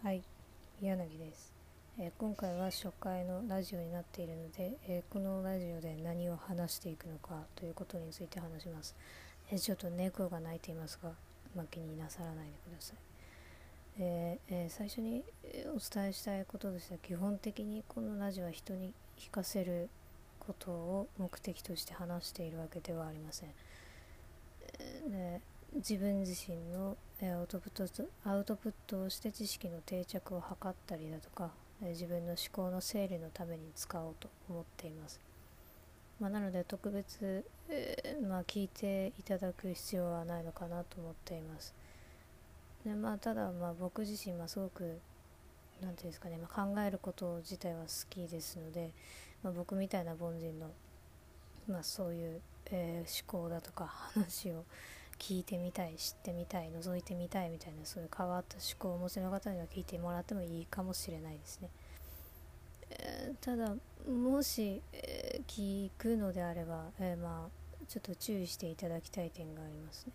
[0.00, 0.22] はい、
[0.80, 1.52] 柳です、
[1.98, 8.94] えー今回は初回のラジオになっているので、えーこのラジオで何を話していくのかということについて話します。
[9.50, 11.10] えーちょっと猫が鳴いていますが、
[11.56, 12.96] まあ気になさらないでください。
[13.98, 15.24] ええー最初に
[15.74, 19.88] お伝えしたいこととしては基本的にこのラジオは人に聞かせる
[20.38, 23.48] ことを目的として話しているわけではありません。
[24.78, 25.40] えーで
[25.74, 31.50] 自分自身のえアウトプットアウトプットをして知識の定着を図ったりだとか
[31.82, 35.20] え自分の思考の整理のために使おうと思っています。
[36.20, 37.44] まあ、なので特別、
[38.28, 41.74] まあ、聞いていただく必要はないのかなと思っています。
[42.84, 44.98] でまあ、ただまあ僕自身はすごく
[45.80, 48.90] なんていうんですかね、ま、考えること自体は好きですので、
[49.42, 50.70] まあ、僕みたいな凡人の、
[51.68, 52.40] まあ、そういう、
[52.70, 54.64] えー思考だとか話を
[55.18, 61.68] 聞いてみたい知ってみたい覗いてみたいみたいなそういう変わった思考をお持ちの方には聞いてもらってもいいかもしれないですね。
[62.90, 63.74] えーただ
[64.08, 70.12] もし、えー聞くのであれば、えーまあちょっと注意していただきたい点がありますね。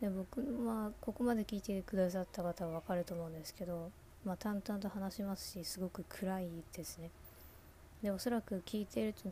[0.00, 3.90] で僕まあここまで聞いてくださった方は分かると思うんですけど、
[4.24, 7.10] まあ、淡々と話しますしすごく暗いですね。
[8.02, 9.30] でおそらく聞いていると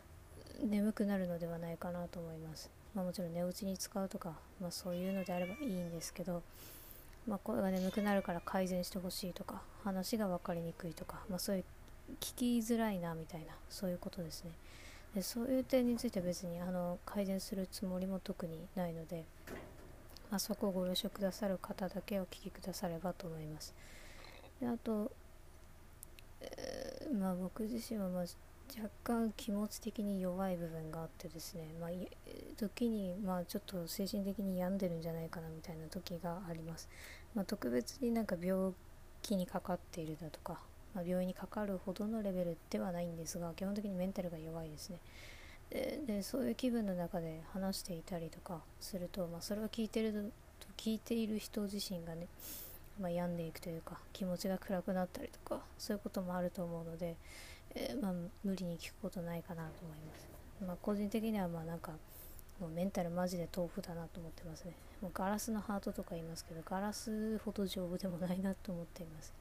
[0.64, 2.75] 眠くなるのではないかなと思います。
[2.96, 6.42] まあ、もちろん寝落ちに使うとか、まあ、そういうのであればいいんですけど、
[7.28, 11.64] まあ、声が眠くなるから改善してほしいとか話が分かりにくいとか、まあ、そういう
[12.20, 14.50] 聞きづらいなみたいなそういうことですね。
[15.14, 19.24] でそういう点については別にあの改善するつもりも特にないので、
[20.30, 23.74] まあ、そこをご了承くださる方だけお聞きくださればと思います。
[24.58, 25.12] であと、
[26.40, 28.24] えーまあ僕自身はまあ
[28.74, 31.90] 若干気持ち的に弱い部分があってですね、まあ、
[32.56, 36.88] 時にまあちょっと精神的に病んでるんじゃないかなみたいな時があります、
[37.34, 38.72] まあ、特別になんか病
[39.22, 40.58] 気にかかっているだとか、
[40.94, 44.98] まあ、病院にかかるほどのレベルではないんですが基本的にメンタルが弱いですね。
[46.06, 52.28] でそういう気分の中で話していたりとかすると、まあ、それは聞いてると聞いている人自身がね、
[53.00, 57.16] ま、病んでいくというか気持ちが暗くなったりとかそういうこともあると思うので、
[57.78, 60.28] えーまあ、無理に聞くことないかなと思います、
[60.66, 61.92] まあ、個人的にはまあなんか
[62.58, 64.72] もうメンタルマジで豆腐だなと思ってますね。
[65.02, 69.34] もうガラスのハートとか言いますけどガラスほど丈夫でもないなと思っています。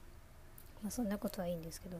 [0.83, 1.97] まあそんなことはいいんですけど。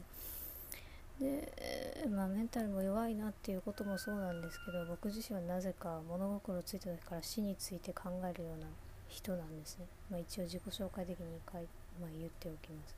[1.20, 8.68] で、えーまあ、メンタルも弱いなっていうこともそうなんですけど僕自身はなぜか物心ついた時から死について考えるような
[9.08, 11.62] 人なんですね、まあ、一応自己紹介的に書い、
[12.02, 12.96] まあ、言っておきます。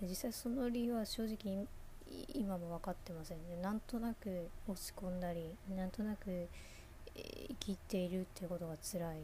[0.00, 1.66] で実際その理由は正直
[2.34, 3.56] 今も分かってませんね。
[3.62, 6.48] なんとなく落ち込んだりなんとなく
[7.14, 9.20] 生きているっていうことが辛い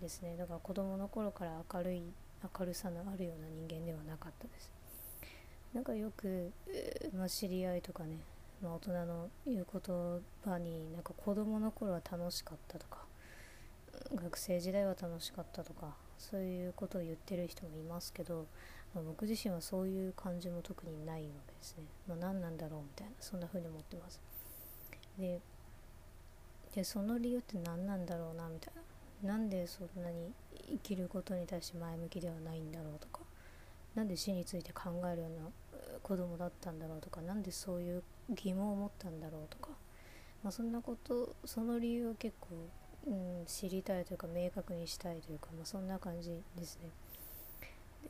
[0.00, 0.36] ですね。
[0.36, 2.02] だから子供の頃から明るい
[2.58, 4.72] 明るさのあるような人間ではなかったです。
[5.72, 6.52] なんかよく、
[7.16, 8.18] まあ、知り合いとかね、
[8.62, 9.82] まあ、大人の言う言
[10.44, 12.98] 葉になんか子供の頃は楽しかったとか
[14.14, 18.46] 学生時代は楽しかったとかそういうことを言ってる人もいますけど、
[18.94, 24.20] まあ、僕自身はそういう感じも特にないわけですね、まあ、何なんだろうみたいなそんな風に思ってます。
[25.18, 25.40] で
[26.82, 28.74] その理由って何なんだろうなみたい
[29.22, 29.34] な。
[29.34, 30.32] なんでそんなに
[30.68, 33.20] 生きることに対して前向きではないんだろうとか。
[33.94, 35.48] なんで死について考えるような
[36.02, 37.22] 子供だったんだろうとか。
[37.22, 39.70] なんでそういう疑問を持ったんだろうとか、
[40.42, 42.48] まあ、そんなことその理由を結構、
[43.06, 46.88] うん、知りたいというか明確にしたいというか、まあ、そんな感じですね。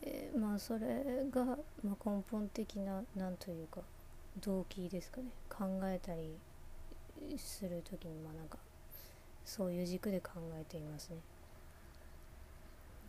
[0.00, 3.81] でまあそれが、まあ、根本的ななんというか
[4.41, 6.37] 動機ですかね考えたり
[7.38, 8.59] する時にまあなんか
[9.44, 11.16] そういう軸で考えていますね。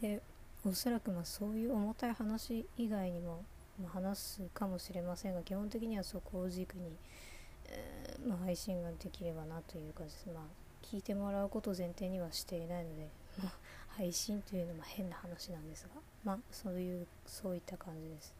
[0.01, 0.21] で
[0.65, 3.43] おそらくまあそういう重たい話以外にも、
[3.81, 6.97] ま、話すかもしれませんが基本的にはそこを軸に、
[7.67, 10.43] えーまあ、配信ができればなというかです、まあ、
[10.83, 13.09] 聞いてもらうことを前提にはしていないので、
[13.41, 13.51] ま、
[13.97, 18.33] 配信というのも変な話なんですが、まあ、そういうそういった感じです。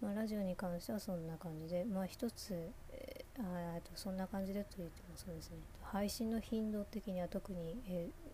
[0.00, 2.54] まあ、ラジオに関してはそんな感じで、まあ、一つ、
[2.92, 5.58] えーあとそんな感じでと言ってもそうですね。
[5.82, 8.28] 配信の頻度的には特に、えー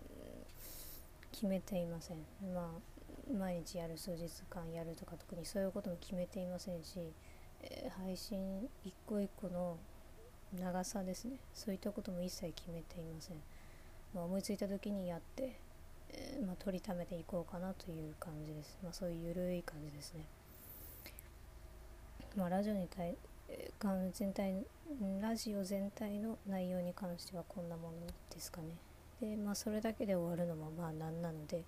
[1.33, 2.19] 決めていません。
[2.55, 7.13] まあ毎日やる数日間やるとか特にそういうことも決めていませんし、
[7.63, 9.77] えー配信一個一個の
[10.59, 11.37] 長さですね。
[11.53, 13.37] そういったことも一切決めていません、
[14.15, 15.59] まあ、思いついた時にやって、
[16.47, 20.25] まあ、取りためていこうかなという感じです、まあ、そういうゆるい感じですね。
[22.37, 23.17] まあ、ラジオに対
[24.13, 24.65] 全体
[25.21, 28.67] ラジオ全体の内容に関してはこんなものですかね。
[29.21, 31.63] でまあそれだけで終わるのもまあなんなので、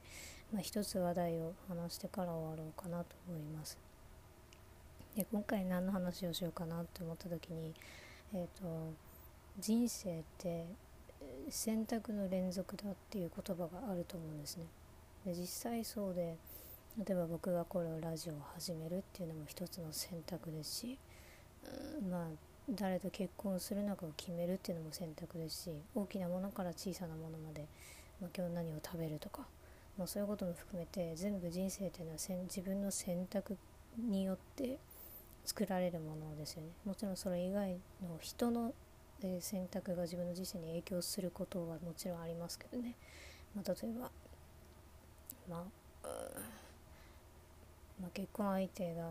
[0.52, 3.78] まあ、一つ話題を話してから終わろうかなと思います。
[5.16, 7.72] で今回何の話をしようかなって思った時に、
[8.34, 8.92] えーと、
[9.58, 10.66] 人生って
[11.50, 14.64] 選択の連続だっていう言葉があると思うんですね。
[15.24, 16.36] で実際そうで
[16.98, 20.98] 例えば僕がこれをラジオを始めるっていうのも一つの選択ですし、
[22.00, 22.26] うん、まあ
[22.70, 27.66] 誰と結婚するのかを決めるっていうのも選択ですし大きなものから小さなものまで、
[28.20, 29.42] まあ、今日何を食べるとか、
[29.96, 33.56] まあ、そういうことも含めて全部人生っていうのは自分の選択
[33.96, 34.78] によって
[35.44, 37.70] 作られるものですよねもちろんそれ以外
[38.02, 38.72] の人の、
[39.22, 42.94] え選択が自分の人生に影響することはもちろんありますけどね、
[43.54, 44.10] まあ、例えば、
[45.48, 45.64] ま
[46.04, 46.08] あ、
[48.00, 49.10] まあ、結婚相手が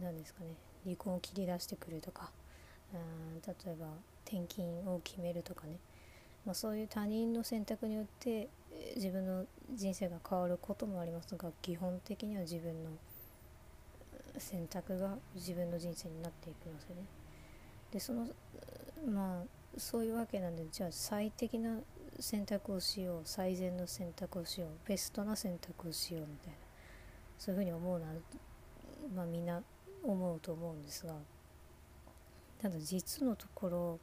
[0.00, 0.50] 何ですかね
[0.84, 2.30] 離婚を切り出してくるとか
[2.94, 3.86] うん例えば
[4.24, 5.78] 転勤を決めるとかね、
[6.44, 8.48] まあ、そういう他人の選択によって
[8.96, 11.34] 自分の人生が変わることもあります。
[11.36, 12.90] が基本的には自分の
[14.38, 17.25] 選択が自分の人生になっていきますよね。
[17.92, 18.28] でその
[19.06, 21.78] まあそういうわけなんでじゃあ最適な
[22.18, 26.56] 選択をしよう最善の選択をしようベストな選択をしようみたいな
[27.38, 28.12] そういうふうに思うのは
[29.14, 29.62] まあみんな
[30.02, 31.14] 思うと思うんですが
[32.60, 34.00] ただ実のところ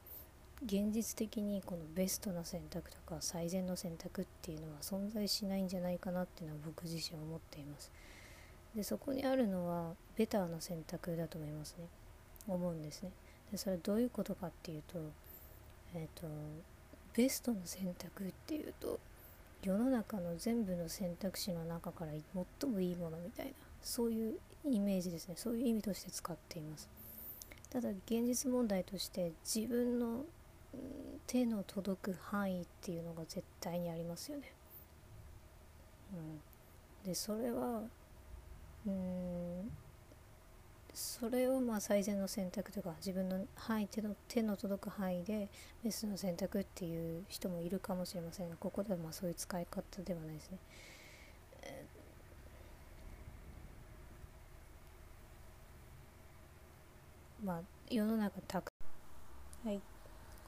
[0.66, 7.92] 現実的にこのベストな選択とか最善の選択っていうのは存在しないんじゃないかなっていうのは僕自身思っています。
[8.76, 11.86] でそこにあるのはベターな選択だと思いますね
[12.48, 13.12] 思うんですね
[13.52, 15.00] でそれはどういうことかっていうと
[15.96, 16.28] えっ、ー、と
[17.16, 19.00] ベストの選択っていうと
[19.64, 22.12] 世の中の全部の選択肢の中から
[22.62, 23.52] 最もいいものみたいな
[23.82, 25.36] そういうイメージですね。
[25.38, 26.90] そういう意味として使っています。
[27.70, 30.26] ただ現実問題として自分の
[31.28, 34.52] 手の届く範囲っていうのが絶対にありますよね。
[36.14, 37.08] うん。
[37.08, 37.84] でそれは
[38.86, 39.72] うん
[40.94, 45.50] それをまあ最善の選択とか自分の範囲手の手の届く範囲で
[45.84, 50.58] ベストの選択っていう人もいるかもしれませんがここではまあそういう使い方ではないですね。
[57.44, 58.72] まあ世の中たく
[59.66, 59.82] はい。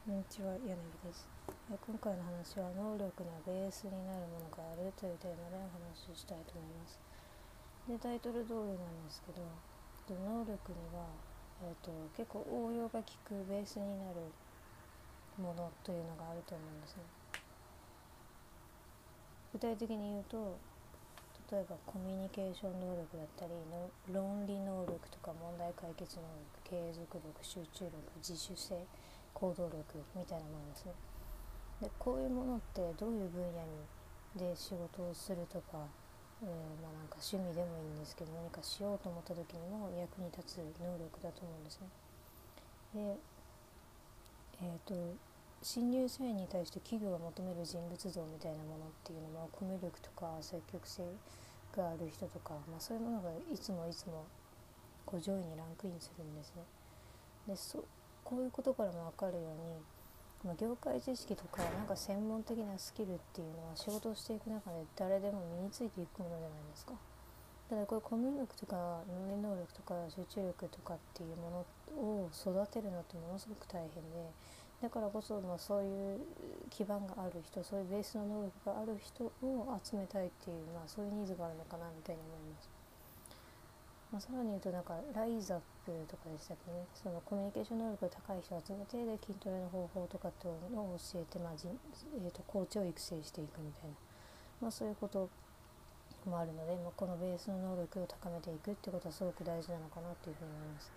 [0.06, 1.28] こんにちは柳です。
[1.68, 7.00] 今回の話は能力のベースになるものがあるというテーマでお話ししたいと思います。
[7.90, 9.42] でタイトル通りなんですけど
[10.13, 11.07] 能力には、
[11.63, 14.22] えーと、結構応用が効くベースになる
[15.42, 17.04] ものというのがあると思うんですね。
[19.54, 20.57] 具体的に言うと
[21.50, 26.24] 例えばコミュニケーション能力だったりの論理能力とか問題解決能
[26.68, 28.75] 力継続力集中力自主性
[29.34, 29.80] 行動力
[30.16, 30.92] みたいなものですね。
[31.81, 35.88] でこういうものってどういう分野にで仕事をするとか
[36.44, 41.88] えー、まあ、なんか趣味でもいいんですけど何かしようと思った時にも役に立つ能力だと思うんですね。
[42.94, 43.36] で
[44.62, 44.96] えーと、
[45.62, 51.04] 新入社員に対して企業が求める人物像みたいなものっていうのはコミュ力とか積極性
[51.76, 54.24] がある人とか、まあ、そういうものがいつもいつも
[55.06, 56.64] こう上位にランクインするんですね。
[57.48, 57.84] でそ
[58.24, 59.84] こういうことからも分かるように
[60.46, 66.94] まあ、業界知識とかなんか専門的なスキルっていうのは仕事をしていく中で誰でも身についていくものじゃないですか。
[67.68, 74.30] ただこれコミュ力とか論理能力とか集中力とかっていうものを育てるのってものすごく大変で
[74.84, 76.20] だからこそまあそういう
[76.70, 82.75] 基盤がある人そういうベースの能力がある人を集めたいっていう、まあ、そういうニーズがあるのかなみたいに思います。
[84.12, 86.72] まあ、さらに言うとなんかライザップとかでしたっけ？
[86.72, 93.96] ねそのコミュニケーション能力が高い人を集めてで筋トレの方法とかっていうのを教えて、まあじえーと、コーチを育成していくみたいな、
[94.62, 95.30] まあ、そういうこと
[96.26, 100.92] もあるので、まあ、このベースの能力を高めていくってことはすごく大事なのかなというふうに思います。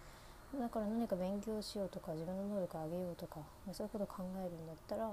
[0.60, 5.12] だから何か勉強しようとか自分の能力を上げようとか、ま、そういうことを考えるんだったら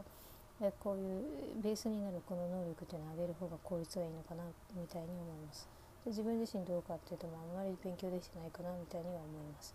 [0.61, 4.43] えこういうベースになるこの能力っていうのを上げる方が効率がいいのかな
[4.75, 5.67] みたいに思います。
[6.05, 9.73] で自分自身どうかっていうと、まあ、あんまり勉強できてないかなみたいには思います。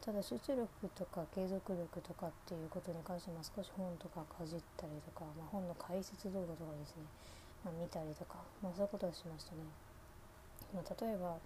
[0.00, 7.04] ただ集中力とか継続力とかっていうことに関しては少し本とかかじったりとか、まあ、本の解説動画とかですね、
[7.60, 9.68] まあ、見たりとか、まあ、そういうことはしましたね、
[10.72, 11.36] まあ、例えば、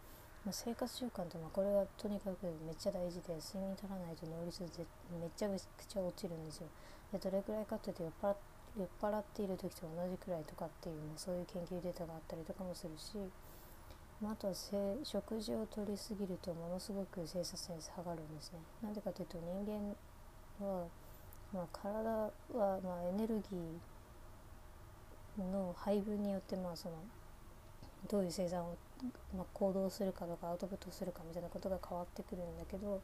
[0.46, 6.70] ま、生活習慣ってまこれはとにかくめっちゃ大事で睡眠取らないと能率めちゃくちゃ落ちるんですよ。
[7.10, 8.34] でどれくらいかっていうと酔っ払
[8.78, 13.18] 酔っ払っている時と同じくらいとかっていう、まあ、そういう研究データがあったりとかもするし
[14.24, 14.54] あとは
[15.04, 18.58] 食事を取りすぎるとものすごく生産性下がるんですね。
[18.82, 19.94] なんでかというと人
[20.60, 20.86] 間は、
[21.52, 22.30] まあ、体は
[22.82, 26.94] まあエネルギーの配分によってまあその
[28.08, 28.76] どういう生産を
[29.36, 33.00] まあ、行動するかとかアウトプットするかみたいなことが変わってくるんだけど、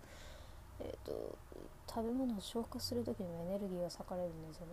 [0.81, 1.37] えーと、
[1.87, 4.73] 食べ物を消化する時にもエネルギーが割かれるんですよね。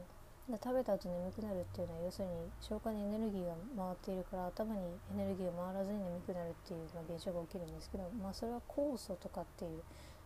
[0.58, 4.82] 食べた後眠くなるっていうのは要するに消化にエネルギーが回っているから頭に
[5.14, 9.84] エネルギーが回らずに眠くなるっていう、まあ、現象が起きるんですけど、まあ、それは酵素とかっていう、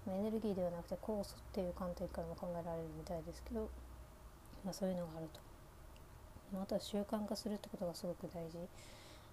[0.08, 3.68] まあ、エネルギーではなくて酵素っていう観点からも考えられるみたいですけど、
[4.64, 5.40] まあ、そういうのがあると。
[6.54, 8.58] まあ、とは習慣化するってことがすごく大事。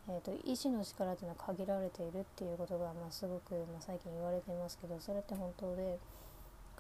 [0.08, 5.98] えーと、意志の力っていうのは限られているっていうことが、まあ、すごく、まあ、最近言われていますけどそれって本当で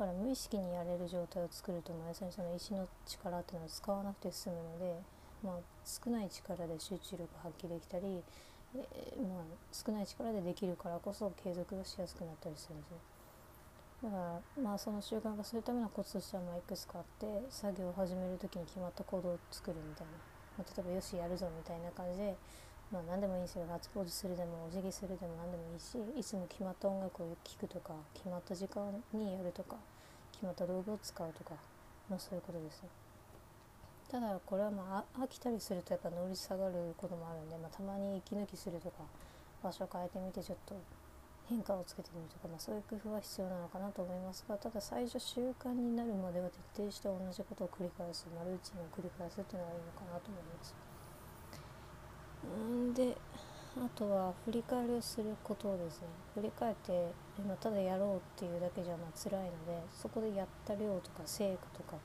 [0.00, 4.96] から無意識にやれる状態を作ると要するにその意志の力っていうのは使わなくて済むので、
[5.44, 5.54] まあ、
[5.84, 8.24] 少ない力で集中力発揮できたり、
[8.74, 8.80] え、
[9.20, 12.96] まあ、少ない力でできるからこそ継続がしやすくなったりするんですね。
[14.04, 20.12] だからまあその習慣化するためのコツとしてはまあいくつかあって作業を始める時に決まった行動を作るみたいな、
[20.56, 22.34] まあ、例えばよしやるぞみたいな感じで
[22.92, 29.76] まあ何でもいいんですよガッツポーズするでもお辞儀するでも何でもいいしいつも決まった音楽を聴くとか決まった時間にやるとか
[30.32, 31.54] 決まった道具を使うとか、
[32.10, 32.82] まあ、そういうことです
[34.10, 39.06] ただこれはまあ飽きたりするとやっぱ乗り下がることもあるんで、まあ、たまに息抜きするとか
[39.62, 40.74] 場所を変えてみてちょっと
[41.46, 50.89] 変化をつけてみるとか、まあ、そういう工夫は必要なのかなと思いますがただ最初習慣になるまでは徹底して同じことを繰り返す、まあ、ルチンを繰り返すっていうのがいいのかなと思います。
[52.94, 53.16] で
[53.76, 56.08] あとは振り返りをすることですね。
[56.34, 61.96] 振り返って今ただやろうっていうだけじゃまあ辛いのでそこでやった量とか成果とか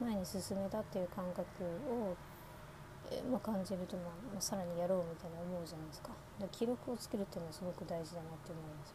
[0.00, 1.44] 前に進めたっていう感覚
[1.92, 2.16] を、
[3.10, 6.08] えまあ、感じると、まあ、さらにやろうみたいな思うじゃないですか。
[6.40, 8.94] で記録をつけるっていうのはすごく大事だなって思います。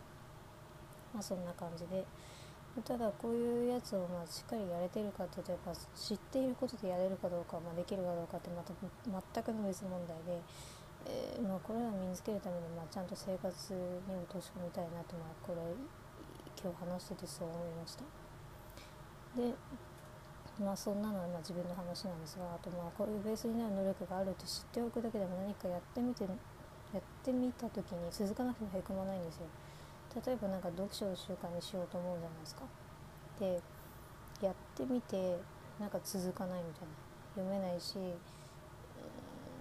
[1.13, 2.03] まあそんな感じで。
[2.83, 8.73] ただこういうやつをまあしっかりやれてるかというとやっぱ知っていることでやれるかどうか、まあ、できるかどうかってまた
[9.07, 10.41] 全くの別問題で
[11.05, 15.61] えー、まあ、これらを身につけるために、まあ、ちゃんと生活に落とし込みたいなと、まあ、これ
[16.57, 18.03] 今日話しててそう思いました。
[19.37, 19.53] で
[20.63, 29.47] まあそんなのはま自分の話なんですがあとまあこういうベースになる能力があるって知っておくだけでも何かやってみてやってみた時に続かなくてもへこまないんですよ。
[30.25, 32.63] 例えば何か読書を習慣にしようと思うじゃないですか。
[33.37, 33.59] で
[34.41, 35.35] やってみて
[35.77, 37.05] なんか続かないみたいな。
[37.35, 37.95] 読めないし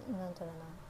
[0.06, 0.83] なんだろうな。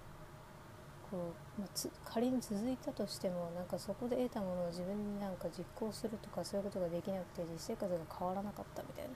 [1.15, 9.15] こう、まあ、仮に続いたとしてもなんかそこで得たものを自分になんか実行するとかそういうことができなくて実生活が変わらなかったみたいな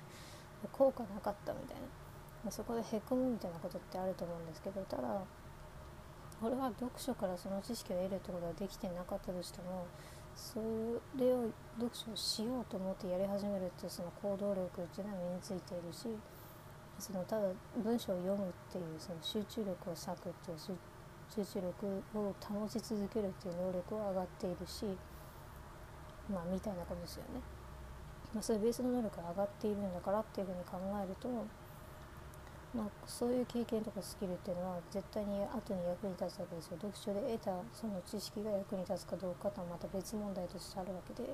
[0.70, 1.82] 効果なかったみたいな、
[2.44, 5.22] まあ、そこでへこむみたいなことってあると思うんですけどただ
[6.40, 9.86] 俺は読書からその知識を得るってことができてなかったとしても
[10.36, 10.62] そ
[11.18, 16.06] れを読書をしようと思ってやり始めるっていうその行動力っていうのは身についているし
[16.98, 17.48] そのただ
[17.82, 20.58] 文章を読むっていうその集中力を割くっていう
[21.28, 24.84] 集中力を保ち続けるっていう能力は上がっているし
[26.32, 27.40] まあみたいなことですよね。
[28.34, 31.28] まあ、そういうベースの能力が上がっているんだからっていうふうに考えると、
[32.76, 36.76] まあ、そういう経験とかスキルっていうのは絶対に後に役に立つわけですよ。
[36.76, 41.32] 読書で得たその知識が役に立つかどうかとはまた別問題としてあるわけで、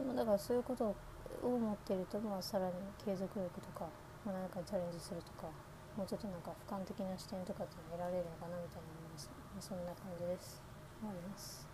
[0.00, 0.96] まあ、だからそういうこと
[1.44, 2.72] を持っていると、まあ、さらに
[3.04, 3.84] 継続力とか、
[4.24, 5.52] まあ、何かにチャレンジするとか
[5.98, 10.62] もうちょっとなんか俯瞰的な視点とかって得られるのかなみたいな思います、ね、そんな感じです。
[11.00, 11.67] 終わります。